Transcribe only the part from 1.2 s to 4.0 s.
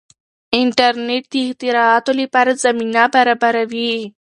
د اختراعاتو لپاره زمینه برابروي.